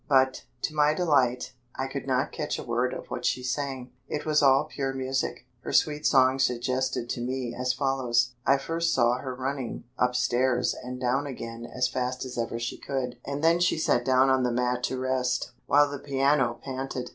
But, 0.09 0.45
to 0.63 0.73
my 0.73 0.95
delight, 0.95 1.53
I 1.75 1.85
could 1.85 2.07
not 2.07 2.31
catch 2.31 2.57
a 2.57 2.63
word 2.63 2.91
of 2.91 3.11
what 3.11 3.23
she 3.23 3.43
sang. 3.43 3.91
It 4.07 4.25
was 4.25 4.41
all 4.41 4.63
pure 4.65 4.93
music. 4.93 5.45
Her 5.59 5.71
sweet 5.71 6.07
song 6.07 6.39
suggested 6.39 7.07
to 7.11 7.21
me 7.21 7.53
as 7.53 7.71
follows: 7.73 8.31
I 8.43 8.57
first 8.57 8.95
saw 8.95 9.19
her 9.19 9.35
running 9.35 9.83
up 9.99 10.15
stairs 10.15 10.73
and 10.73 10.99
down 10.99 11.27
again 11.27 11.67
as 11.67 11.87
fast 11.87 12.25
as 12.25 12.35
ever 12.35 12.57
she 12.57 12.79
could, 12.79 13.19
and 13.25 13.43
then 13.43 13.59
she 13.59 13.77
sat 13.77 14.03
down 14.03 14.31
on 14.31 14.41
the 14.41 14.51
mat 14.51 14.81
to 14.85 14.97
rest, 14.97 15.51
while 15.67 15.87
the 15.87 15.99
piano 15.99 16.59
panted. 16.63 17.09